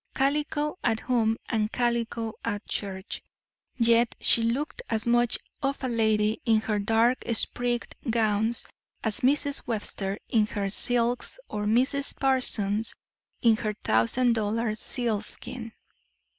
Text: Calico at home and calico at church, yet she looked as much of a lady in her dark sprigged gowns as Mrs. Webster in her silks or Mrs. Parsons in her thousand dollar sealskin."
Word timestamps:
Calico 0.15 0.79
at 0.83 1.01
home 1.01 1.37
and 1.47 1.71
calico 1.71 2.33
at 2.43 2.67
church, 2.67 3.21
yet 3.77 4.15
she 4.19 4.41
looked 4.41 4.81
as 4.89 5.05
much 5.05 5.37
of 5.61 5.83
a 5.83 5.87
lady 5.87 6.41
in 6.43 6.59
her 6.61 6.79
dark 6.79 7.19
sprigged 7.33 7.93
gowns 8.09 8.65
as 9.03 9.19
Mrs. 9.19 9.67
Webster 9.67 10.17
in 10.27 10.47
her 10.47 10.69
silks 10.69 11.37
or 11.47 11.65
Mrs. 11.65 12.17
Parsons 12.19 12.95
in 13.43 13.57
her 13.57 13.75
thousand 13.83 14.33
dollar 14.33 14.73
sealskin." 14.73 15.71